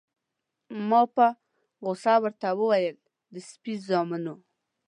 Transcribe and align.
ما 0.89 1.01
په 1.15 1.27
غوسه 1.83 2.13
ورته 2.23 2.47
وویل: 2.59 2.97
د 3.33 3.35
سپي 3.49 3.73
زامنو. 3.87 4.35